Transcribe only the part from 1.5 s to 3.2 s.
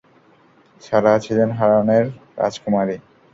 হারানের রাজকুমারী।